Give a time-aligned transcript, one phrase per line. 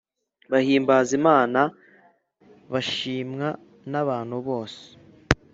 [0.51, 1.61] Bahimbaza imana
[2.71, 3.47] bashimwa
[3.91, 4.83] n abantu bose